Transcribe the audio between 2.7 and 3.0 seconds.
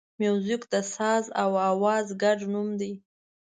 دی.